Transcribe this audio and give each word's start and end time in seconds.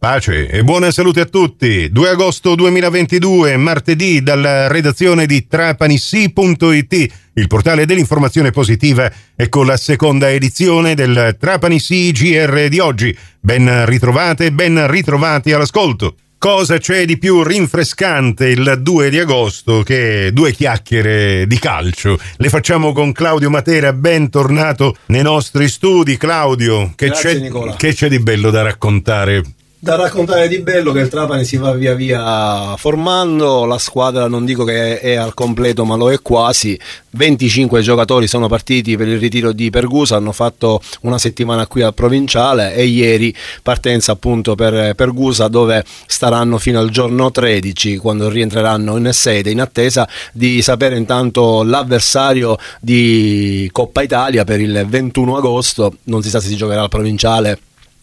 Pace 0.00 0.48
e 0.48 0.64
buona 0.64 0.90
salute 0.90 1.20
a 1.20 1.24
tutti. 1.26 1.90
2 1.92 2.08
agosto 2.08 2.54
2022, 2.54 3.58
martedì, 3.58 4.22
dalla 4.22 4.66
redazione 4.66 5.26
di 5.26 5.46
trapanissi.it, 5.46 7.12
il 7.34 7.46
portale 7.46 7.84
dell'informazione 7.84 8.50
positiva, 8.50 9.12
ecco 9.36 9.62
la 9.62 9.76
seconda 9.76 10.30
edizione 10.30 10.94
del 10.94 11.36
Trapanissi 11.38 12.12
GR 12.12 12.68
di 12.68 12.78
oggi. 12.78 13.14
Ben 13.40 13.84
ritrovate, 13.84 14.52
ben 14.52 14.90
ritrovati 14.90 15.52
all'ascolto. 15.52 16.14
Cosa 16.38 16.78
c'è 16.78 17.04
di 17.04 17.18
più 17.18 17.42
rinfrescante 17.42 18.46
il 18.46 18.78
2 18.80 19.10
di 19.10 19.18
agosto 19.18 19.82
che 19.82 20.30
due 20.32 20.52
chiacchiere 20.52 21.46
di 21.46 21.58
calcio? 21.58 22.18
Le 22.38 22.48
facciamo 22.48 22.94
con 22.94 23.12
Claudio 23.12 23.50
Matera, 23.50 23.92
bentornato 23.92 24.96
nei 25.08 25.22
nostri 25.22 25.68
studi. 25.68 26.16
Claudio, 26.16 26.94
che, 26.96 27.08
Grazie, 27.08 27.50
c'è, 27.50 27.76
che 27.76 27.92
c'è 27.92 28.08
di 28.08 28.18
bello 28.18 28.48
da 28.48 28.62
raccontare? 28.62 29.42
Da 29.82 29.94
raccontare 29.94 30.46
di 30.46 30.58
bello 30.58 30.92
che 30.92 31.00
il 31.00 31.08
Trapani 31.08 31.42
si 31.42 31.56
va 31.56 31.72
via 31.72 31.94
via 31.94 32.76
formando, 32.76 33.64
la 33.64 33.78
squadra 33.78 34.28
non 34.28 34.44
dico 34.44 34.62
che 34.62 35.00
è 35.00 35.14
al 35.14 35.32
completo 35.32 35.86
ma 35.86 35.96
lo 35.96 36.12
è 36.12 36.20
quasi, 36.20 36.78
25 37.12 37.80
giocatori 37.80 38.26
sono 38.26 38.46
partiti 38.46 38.98
per 38.98 39.08
il 39.08 39.18
ritiro 39.18 39.52
di 39.52 39.70
Pergusa, 39.70 40.16
hanno 40.16 40.32
fatto 40.32 40.82
una 41.00 41.16
settimana 41.16 41.66
qui 41.66 41.80
al 41.80 41.94
provinciale 41.94 42.74
e 42.74 42.84
ieri 42.84 43.34
partenza 43.62 44.12
appunto 44.12 44.54
per 44.54 44.94
Pergusa 44.94 45.48
dove 45.48 45.82
staranno 46.06 46.58
fino 46.58 46.78
al 46.78 46.90
giorno 46.90 47.30
13 47.30 47.96
quando 47.96 48.28
rientreranno 48.28 48.98
in 48.98 49.08
sede 49.14 49.50
in 49.50 49.62
attesa 49.62 50.06
di 50.34 50.60
sapere 50.60 50.98
intanto 50.98 51.62
l'avversario 51.62 52.58
di 52.82 53.66
Coppa 53.72 54.02
Italia 54.02 54.44
per 54.44 54.60
il 54.60 54.84
21 54.86 55.38
agosto, 55.38 55.94
non 56.04 56.22
si 56.22 56.28
sa 56.28 56.38
se 56.38 56.48
si 56.48 56.56
giocherà 56.56 56.82
al 56.82 56.90
provinciale 56.90 57.58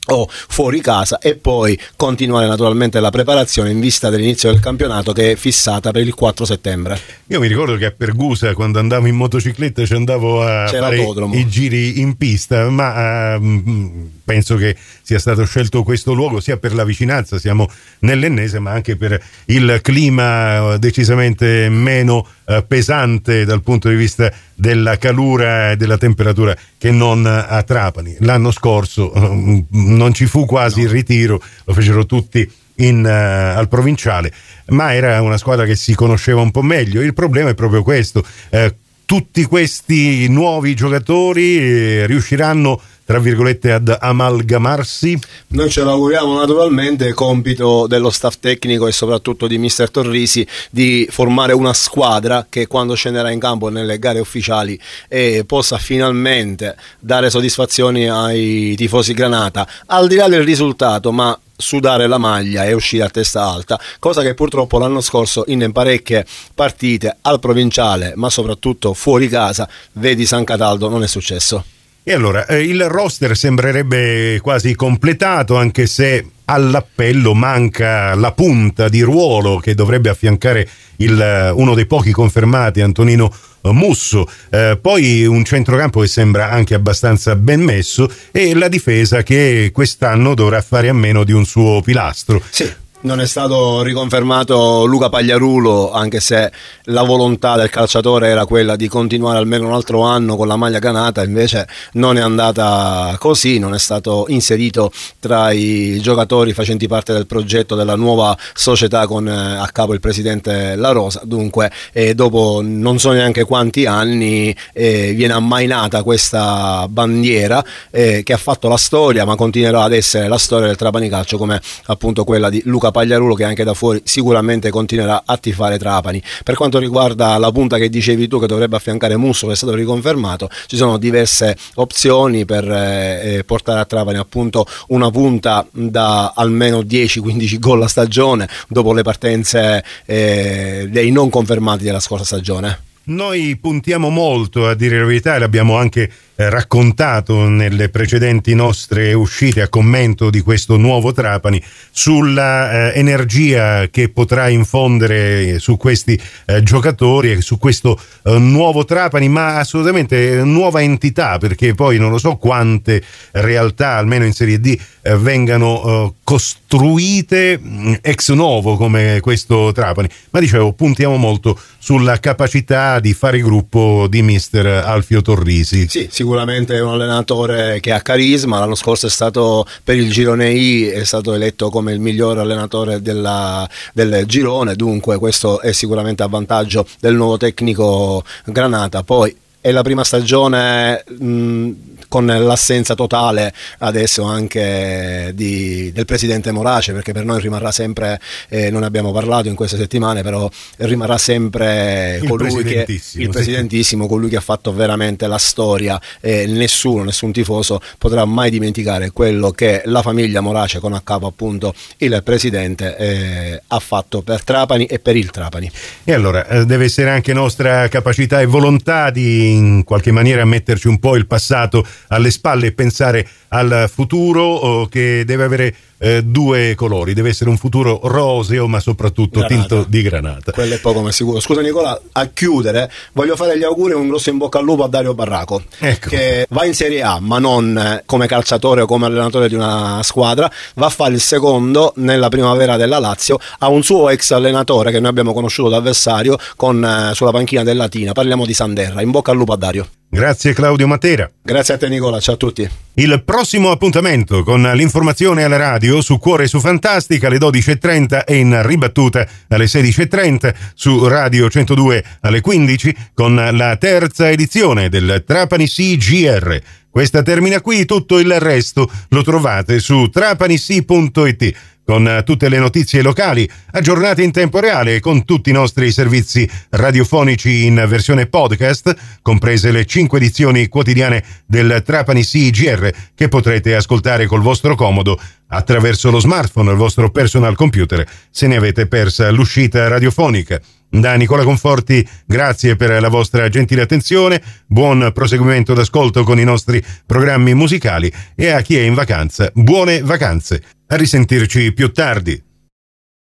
o 0.08 0.28
fuori 0.30 0.82
casa 0.82 1.20
e 1.20 1.36
poi 1.36 1.80
continuare 1.96 2.48
naturalmente 2.48 3.00
la 3.00 3.10
preparazione 3.10 3.72
in 3.72 3.80
vista 3.80 4.10
dell'inizio 4.10 4.52
del 4.52 4.60
campionato 4.60 5.14
che 5.14 5.32
è 5.32 5.36
fissata 5.36 5.92
per 5.92 6.04
il 6.04 6.14
4 6.14 6.46
settembre. 6.46 7.00
Io 7.28 7.40
mi 7.40 7.48
ricordo 7.48 7.76
che 7.76 7.86
a 7.86 7.92
Pergusa 7.92 8.54
quando 8.54 8.80
andavo 8.80 9.08
in 9.08 9.16
motocicletta 9.16 9.86
ci 9.86 9.94
andavo 9.94 10.44
a 10.44 10.66
C'era 10.66 10.84
fare 10.84 10.98
l'autodromo. 10.98 11.36
i 11.36 11.48
giri 11.48 12.00
in 12.00 12.16
pista, 12.16 12.70
ma 12.70 13.34
ehm, 13.36 14.10
penso 14.24 14.56
che 14.56 14.76
sia 15.02 15.20
stato 15.20 15.46
scelto 15.46 15.84
questo 15.84 16.14
luogo 16.14 16.40
sia 16.40 16.58
per 16.58 16.74
la 16.74 16.84
vicinanza, 16.84 17.38
siamo 17.40 17.70
nell'ennese, 18.00 18.60
ma 18.60 18.72
anche 18.72 18.96
per 18.96 19.22
il 19.46 19.80
clima 19.82 20.74
eh, 20.74 20.80
decisamente 20.80 21.70
meno 21.70 22.28
eh, 22.50 22.64
pesante 22.64 23.44
dal 23.44 23.62
punto 23.62 23.90
di 23.90 23.96
vista 23.96 24.32
della 24.56 24.98
calura 24.98 25.72
e 25.72 25.76
della 25.76 25.98
temperatura 25.98 26.56
che 26.78 26.92
non 26.92 27.26
a 27.26 27.62
Trapani. 27.62 28.16
L'anno 28.20 28.52
scorso 28.52 29.14
eh, 29.14 29.64
non 29.70 30.14
ci 30.14 30.26
fu 30.26 30.46
quasi 30.46 30.82
il 30.82 30.90
ritiro, 30.90 31.42
lo 31.66 31.74
fecero 31.74 32.06
tutti 32.06 32.50
in, 32.78 33.06
eh, 33.06 33.12
al 33.12 33.68
provinciale, 33.68 34.32
ma 34.68 34.94
era 34.94 35.22
una 35.22 35.38
squadra 35.38 35.66
che 35.66 35.76
si 35.76 35.94
conosceva 35.94 36.42
un 36.42 36.52
po' 36.52 36.62
meglio. 36.62 37.02
Il 37.02 37.14
problema 37.14 37.50
è 37.50 37.56
proprio 37.56 37.84
questo. 37.84 38.26
eh, 38.50 38.76
tutti 39.08 39.46
questi 39.46 40.28
nuovi 40.28 40.76
giocatori 40.76 41.58
eh, 41.58 42.06
riusciranno, 42.08 42.80
tra 43.08 43.20
virgolette, 43.20 43.72
ad 43.72 43.98
amalgamarsi? 44.02 45.18
Noi 45.48 45.70
ce 45.70 45.82
l'auguriamo 45.82 46.38
naturalmente, 46.38 47.14
compito 47.14 47.88
dello 47.88 48.10
staff 48.10 48.36
tecnico 48.42 48.86
e 48.86 48.92
soprattutto 48.92 49.48
di 49.48 49.58
mister 49.58 49.90
Torrisi 49.90 50.46
di 50.70 51.08
formare 51.10 51.54
una 51.54 51.72
squadra 51.72 52.48
che 52.50 52.68
quando 52.68 52.96
scenderà 52.96 53.32
in 53.32 53.40
campo 53.40 53.70
nelle 53.70 53.98
gare 53.98 54.20
ufficiali 54.20 54.78
eh, 55.08 55.46
possa 55.48 55.78
finalmente 55.78 56.76
dare 57.00 57.30
soddisfazioni 57.30 58.10
ai 58.10 58.76
tifosi 58.76 59.14
Granata, 59.14 59.66
al 59.86 60.10
di 60.10 60.16
là 60.16 60.28
del 60.28 60.44
risultato, 60.44 61.14
ma 61.14 61.40
sudare 61.56 62.08
la 62.08 62.18
maglia 62.18 62.66
e 62.66 62.74
uscire 62.74 63.06
a 63.06 63.10
testa 63.10 63.42
alta, 63.42 63.80
cosa 64.00 64.22
che 64.22 64.34
purtroppo 64.34 64.80
l'anno 64.80 65.00
scorso 65.00 65.46
in 65.48 65.72
parecchie 65.72 66.26
partite 66.54 67.20
al 67.22 67.40
provinciale, 67.40 68.12
ma 68.18 68.30
soprattutto 68.30 68.94
fuori 68.94 69.30
casa, 69.30 69.66
vedi 69.94 70.26
San 70.26 70.44
Cataldo, 70.44 70.90
non 70.90 71.04
è 71.04 71.08
successo. 71.08 71.64
E 72.10 72.14
allora, 72.14 72.46
eh, 72.46 72.64
il 72.64 72.88
roster 72.88 73.36
sembrerebbe 73.36 74.40
quasi 74.42 74.74
completato, 74.76 75.58
anche 75.58 75.88
se 75.88 76.26
all'appello 76.46 77.34
manca 77.34 78.16
la 78.16 78.32
punta 78.32 78.88
di 78.88 79.02
ruolo 79.02 79.58
che 79.58 79.76
dovrebbe 79.76 80.08
affiancare 80.08 80.66
il, 81.00 81.20
eh, 81.20 81.50
uno 81.50 81.76
dei 81.76 81.86
pochi 81.86 82.14
confermati, 82.14 82.80
Antonino 82.80 83.30
eh, 83.62 83.72
Musso. 83.74 84.26
Eh, 84.50 84.80
poi 84.82 85.26
un 85.26 85.44
centrocampo 85.44 86.00
che 86.00 86.08
sembra 86.08 86.50
anche 86.50 86.76
abbastanza 86.76 87.36
ben 87.36 87.60
messo 87.60 88.10
e 88.32 88.54
la 88.56 88.70
difesa 88.70 89.22
che 89.22 89.72
quest'anno 89.74 90.34
dovrà 90.34 90.62
fare 90.62 90.88
a 90.88 90.94
meno 90.94 91.26
di 91.26 91.34
un 91.34 91.44
suo 91.44 91.82
pilastro. 91.82 92.42
Sì. 92.50 92.72
Non 93.00 93.22
è 93.22 93.28
stato 93.28 93.84
riconfermato 93.84 94.84
Luca 94.86 95.08
Pagliarulo, 95.08 95.92
anche 95.92 96.20
se 96.20 96.52
la 96.86 97.04
volontà 97.04 97.56
del 97.56 97.70
calciatore 97.70 98.30
era 98.30 98.48
quella 98.48 98.76
di 98.76 98.88
continuare 98.88 99.38
almeno 99.38 99.68
un 99.68 99.74
altro 99.74 100.02
anno 100.02 100.36
con 100.36 100.48
la 100.48 100.56
maglia 100.56 100.80
canata, 100.80 101.24
invece 101.24 101.68
non 101.94 102.18
è 102.18 102.22
andata 102.22 103.16
così, 103.20 103.60
non 103.60 103.76
è 103.76 103.78
stato 103.78 104.26
inserito 104.30 104.92
tra 105.20 105.52
i 105.52 106.00
giocatori 106.02 106.54
facenti 106.54 106.88
parte 106.88 107.14
del 107.14 107.28
progetto 107.28 107.76
della 107.76 107.96
nuova 107.96 108.36
società 108.56 109.06
con 109.06 109.28
eh, 109.28 109.32
a 109.32 109.70
capo 109.72 109.94
il 109.94 110.00
presidente 110.00 110.76
La 110.76 110.90
Rosa. 110.90 111.22
Dunque, 111.24 111.72
eh, 111.94 112.16
dopo 112.16 112.62
non 112.64 112.98
so 112.98 113.12
neanche 113.12 113.44
quanti 113.44 113.86
anni 113.86 114.54
eh, 114.74 115.14
viene 115.14 115.34
ammainata 115.34 116.02
questa 116.02 116.88
bandiera 116.90 117.64
eh, 117.92 118.24
che 118.24 118.34
ha 118.34 118.38
fatto 118.38 118.68
la 118.68 118.78
storia, 118.78 119.24
ma 119.24 119.36
continuerà 119.36 119.84
ad 119.84 119.94
essere 119.94 120.28
la 120.28 120.40
storia 120.40 120.66
del 120.66 120.78
Trapani 120.78 121.10
Calcio 121.10 121.38
come 121.38 121.62
appunto 121.86 122.24
quella 122.24 122.50
di 122.50 122.60
Luca 122.66 122.86
Pagliarulo 122.92 123.34
che 123.34 123.44
anche 123.44 123.64
da 123.64 123.74
fuori 123.74 124.02
sicuramente 124.04 124.70
continuerà 124.70 125.24
a 125.26 125.38
tifare 125.38 125.78
Trapani. 125.78 126.22
Per 126.44 126.56
quanto 126.56 126.80
riguarda 126.80 127.38
la 127.38 127.52
punta 127.52 127.78
che 127.78 127.90
dicevi 127.90 128.28
tu 128.28 128.40
che 128.40 128.48
dovrebbe 128.48 128.76
affiancare 128.76 129.16
Musso 129.18 129.48
che 129.48 129.54
è 129.54 129.56
stato 129.56 129.74
riconfermato, 129.74 130.50
ci 130.68 130.76
sono 130.76 130.98
diverse 130.98 131.56
opzioni 131.76 132.46
per 132.46 132.70
eh, 132.70 133.38
eh, 133.38 133.44
portare 133.44 133.80
a 133.80 133.86
Trapani 133.86 134.18
appunto 134.18 134.66
una 134.88 135.10
punta 135.10 135.66
da 135.72 136.34
almeno 136.36 136.80
10-15 136.80 137.60
gol 137.60 137.84
a 137.84 137.88
stagione 137.88 138.48
dopo 138.68 138.94
le 138.94 139.02
partenze 139.02 139.84
eh, 140.06 140.88
dei 140.90 141.12
non 141.12 141.30
confermati 141.30 141.84
della 141.84 142.00
scorsa 142.00 142.26
stagione. 142.26 142.86
Noi 143.06 143.56
puntiamo 143.56 144.10
molto, 144.10 144.68
a 144.68 144.74
dire 144.74 145.00
la 145.00 145.06
verità, 145.06 145.36
e 145.36 145.40
l'abbiamo 145.40 145.78
anche 145.78 146.12
raccontato 146.38 147.50
nelle 147.50 147.90
precedenti 147.90 148.54
nostre 148.54 149.14
uscite 149.14 149.62
a 149.64 149.70
commento 149.70 150.30
di 150.30 150.42
questo 150.42 150.78
nuovo 150.78 151.12
Trapani, 151.12 151.62
sulla 151.92 152.92
eh, 152.92 153.00
energia 153.00 153.88
che 153.90 154.10
potrà 154.10 154.48
infondere 154.48 155.58
su 155.58 155.78
questi 155.78 156.20
eh, 156.46 156.62
giocatori 156.62 157.32
e 157.32 157.42
su 157.42 157.58
questo 157.58 158.00
eh, 158.24 158.38
nuovo 158.38 158.86
Trapani, 158.86 159.28
ma 159.30 159.58
assolutamente 159.58 160.44
nuova 160.44 160.84
entità, 160.84 161.40
perché 161.40 161.74
poi 161.74 161.98
non 161.98 162.12
lo 162.12 162.20
so 162.20 162.36
quante 162.36 163.02
realtà, 163.32 163.96
almeno 163.96 164.24
in 164.24 164.34
Serie 164.34 164.60
D, 164.60 164.80
eh, 165.02 165.18
vengano 165.18 165.84
eh, 165.84 166.14
costruite 166.24 167.58
mh, 167.58 167.96
ex 168.02 168.32
novo 168.34 168.78
come 168.78 169.20
questo 169.22 169.72
Trapani, 169.72 170.08
ma 170.30 170.40
dicevo 170.40 170.74
puntiamo 170.74 171.18
molto 171.18 171.60
sulla 171.80 172.20
capacità 172.20 173.00
di 173.00 173.14
fare 173.14 173.40
gruppo 173.40 174.06
di 174.08 174.22
mister 174.22 174.68
Alfio 174.68 175.24
Torrisi. 175.24 175.88
Sì, 175.88 176.08
sicuramente 176.12 176.26
è 176.36 176.80
un 176.80 176.94
allenatore 176.94 177.80
che 177.80 177.92
ha 177.92 178.02
carisma, 178.02 178.60
l'anno 178.60 178.76
scorso 178.76 179.08
è 179.08 179.10
stato 179.10 179.66
per 179.84 179.96
il 179.96 180.12
girone 180.12 180.52
I, 180.52 180.88
è 180.88 181.04
stato 181.04 181.34
eletto 181.34 181.70
come 181.70 181.94
il 181.94 182.00
miglior 182.00 182.40
allenatore 182.40 183.02
della, 183.02 183.68
del 183.94 184.26
girone, 184.26 184.76
dunque 184.76 185.18
questo 185.18 185.62
è 185.62 185.72
sicuramente 185.72 186.24
a 186.24 186.28
vantaggio 186.28 186.86
del 187.00 187.16
nuovo 187.16 187.38
tecnico 187.38 188.24
Granata. 188.46 189.04
Poi 189.04 189.36
è 189.60 189.72
la 189.72 189.82
prima 189.82 190.04
stagione 190.04 191.04
mh, 191.08 191.72
con 192.08 192.26
l'assenza 192.26 192.96
totale 192.96 193.54
adesso 193.80 194.24
anche 194.24 195.32
di, 195.34 195.92
del 195.92 196.06
presidente 196.06 196.52
Morace 196.52 196.94
perché 196.94 197.12
per 197.12 197.26
noi 197.26 197.42
rimarrà 197.42 197.72
sempre, 197.72 198.20
eh, 198.50 198.70
non 198.70 198.84
abbiamo 198.84 199.12
parlato 199.12 199.48
in 199.48 199.56
queste 199.56 199.78
settimane, 199.78 200.22
però 200.24 200.50
rimarrà 200.78 201.18
sempre 201.18 202.20
Il 202.22 202.30
colui 202.30 202.48
che, 202.48 202.62
presidentissimo, 202.62 203.24
il 203.24 203.30
sì. 203.30 203.34
presidentissimo, 203.34 204.08
colui 204.08 204.30
che 204.30 204.38
ha 204.38 204.42
fatto 204.42 204.74
veramente 204.74 205.28
la 205.28 205.38
storia 205.38 206.00
e 206.20 206.46
nessuno, 206.48 207.04
nessun 207.04 207.32
tifoso 207.32 207.82
potrà 207.98 208.26
mai 208.26 208.50
dimenticare 208.50 209.12
quello 209.12 209.52
che 209.52 209.82
la 209.86 210.02
famiglia 210.02 210.42
Morace 210.42 210.80
con 210.80 210.94
a 210.94 211.02
capo 211.02 211.28
appunto 211.28 211.74
il 211.98 212.22
presidente 212.24 212.96
eh, 212.98 213.62
ha 213.68 213.80
fatto 213.80 214.22
per 214.22 214.44
Trapani 214.44 214.86
e 214.86 215.00
per 215.00 215.16
il 215.16 215.30
Trapani. 215.30 215.70
E 216.04 216.14
allora 216.14 216.48
eh, 216.48 216.66
deve 216.66 216.86
essere 216.86 217.10
anche 217.10 217.34
nostra 217.34 217.88
capacità 217.90 218.40
e 218.40 218.46
volontà 218.46 219.10
di 219.10 219.47
in 219.52 219.84
qualche 219.84 220.12
maniera 220.12 220.46
metterci 220.46 220.88
un 220.88 221.00
po' 221.00 221.16
il 221.16 221.28
passato 221.28 221.86
alle 222.08 222.32
spalle 222.32 222.68
e 222.68 222.72
pensare 222.74 223.28
al 223.50 223.90
futuro 223.92 224.44
oh, 224.44 224.88
che 224.88 225.24
deve 225.26 225.44
avere 225.44 225.76
eh, 226.00 226.24
due 226.24 226.76
colori, 226.76 227.14
deve 227.14 227.30
essere 227.30 227.50
un 227.50 227.58
futuro 227.58 228.00
roseo 228.04 228.68
ma 228.68 228.80
soprattutto 228.80 229.40
granata. 229.40 229.56
tinto 229.56 229.86
di 229.88 230.02
granata. 230.02 230.52
Quello 230.52 230.76
è 230.76 230.80
poco 230.80 231.02
ma 231.02 231.12
sicuro. 231.12 231.40
Scusa 231.40 231.62
Nicola, 231.62 232.00
a 232.12 232.28
chiudere 232.28 232.92
voglio 233.14 233.36
fare 233.36 233.58
gli 233.58 233.64
auguri 233.64 233.94
e 233.94 233.96
un 233.96 234.08
grosso 234.08 234.30
in 234.30 234.38
bocca 234.38 234.60
al 234.60 234.66
lupo 234.66 234.84
a 234.84 234.88
Dario 234.88 235.14
Barraco 235.14 235.64
ecco. 235.80 236.10
che 236.10 236.46
va 236.50 236.66
in 236.66 236.74
Serie 236.74 237.02
A 237.02 237.20
ma 237.20 237.40
non 237.40 237.78
eh, 237.78 238.04
come 238.06 238.28
calciatore 238.28 238.82
o 238.82 238.86
come 238.86 239.06
allenatore 239.06 239.48
di 239.48 239.56
una 239.56 240.02
squadra, 240.04 240.52
va 240.76 240.86
a 240.86 240.90
fare 240.90 241.14
il 241.14 241.22
secondo 241.22 241.94
nella 241.96 242.30
primavera 242.30 242.78
della 242.78 243.00
Lazio, 243.00 243.40
ha 243.60 243.68
un 243.70 243.84
suo 243.84 244.10
ex 244.10 244.32
allenatore 244.32 244.92
che 244.92 245.00
noi 245.00 245.10
abbiamo 245.10 245.34
conosciuto 245.34 245.70
da 245.70 245.78
avversario 245.78 246.38
con, 246.56 246.84
eh, 246.84 247.14
sulla 247.16 247.32
panchina 247.32 247.64
del 247.64 247.78
Latina, 247.78 248.12
parliamo 248.12 248.46
di 248.46 248.54
Sanderra, 248.54 249.02
in 249.02 249.12
bocca 249.12 249.32
al 249.32 249.37
lupo 249.38 249.54
a 249.54 249.58
Dario. 249.58 249.88
Grazie 250.10 250.54
Claudio 250.54 250.88
Matera. 250.88 251.30
Grazie 251.42 251.74
a 251.74 251.78
te 251.78 251.90
Nicola, 251.90 252.20
ciao 252.22 252.36
a 252.36 252.38
tutti. 252.38 252.68
Il 252.94 253.24
prossimo 253.26 253.72
appuntamento 253.72 254.42
con 254.44 254.62
l'informazione 254.62 255.44
alla 255.44 255.58
radio 255.58 256.02
su 256.02 256.18
Cuore 256.18 256.46
e 256.46 256.48
su 256.48 256.60
Fantastica 256.60 257.28
alle 257.28 257.38
12.30 257.38 258.24
e 258.26 258.38
in 258.38 258.66
ribattuta 258.66 259.28
alle 259.50 259.66
16.30 259.66 260.56
su 260.74 261.08
Radio 261.08 261.50
102 261.50 262.04
alle 262.22 262.40
15 262.40 262.96
con 263.14 263.36
la 263.36 263.76
terza 263.76 264.30
edizione 264.30 264.88
del 264.88 265.24
Trapani 265.26 265.68
CGR. 265.68 266.62
Questa 266.90 267.22
termina 267.22 267.62
qui, 267.62 267.86
tutto 267.86 268.18
il 268.18 268.40
resto 268.40 268.90
lo 269.10 269.22
trovate 269.22 269.80
su 269.80 270.10
trapanissi.it 270.10 271.56
con 271.88 272.22
tutte 272.26 272.50
le 272.50 272.60
notizie 272.60 273.02
locali 273.02 273.50
aggiornate 273.72 274.22
in 274.22 274.32
tempo 274.32 274.60
reale 274.60 275.00
con 275.00 275.24
tutti 275.24 275.52
i 275.52 275.54
nostri 275.54 275.90
servizi 275.90 276.48
radiofonici 276.72 277.66
in 277.66 277.86
versione 277.88 278.26
podcast, 278.26 278.94
comprese 279.22 279.72
le 279.72 279.86
cinque 279.86 280.18
edizioni 280.18 280.68
quotidiane 280.68 281.24
del 281.46 281.82
Trapani 281.86 282.26
CGR 282.26 282.90
che 283.16 283.30
potrete 283.30 283.74
ascoltare 283.74 284.26
col 284.26 284.42
vostro 284.42 284.76
comodo 284.76 285.18
attraverso 285.48 286.12
lo 286.12 286.20
smartphone 286.20 286.68
o 286.68 286.72
il 286.74 286.78
vostro 286.78 287.10
personal 287.10 287.56
computer 287.56 288.06
se 288.30 288.48
ne 288.48 288.58
avete 288.58 288.88
persa 288.88 289.30
l'uscita 289.32 289.88
radiofonica. 289.88 290.60
Da 290.90 291.16
Nicola 291.16 291.44
Conforti, 291.44 292.08
grazie 292.26 292.76
per 292.78 293.02
la 293.02 293.10
vostra 293.10 293.50
gentile 293.50 293.82
attenzione, 293.82 294.42
buon 294.66 295.12
proseguimento 295.14 295.74
d'ascolto 295.74 296.24
con 296.24 296.40
i 296.40 296.46
nostri 296.46 296.84
programmi 297.06 297.54
musicali 297.54 298.12
e 298.36 298.50
a 298.50 298.62
chi 298.62 298.78
è 298.78 298.82
in 298.82 298.94
vacanza, 298.94 299.52
buone 299.54 300.02
vacanze. 300.02 300.64
A 300.88 300.96
risentirci 300.96 301.74
più 301.74 301.92
tardi. 301.92 302.47